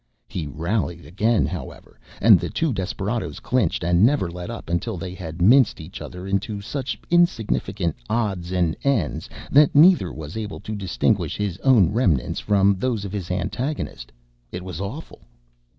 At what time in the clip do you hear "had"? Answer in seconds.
5.13-5.43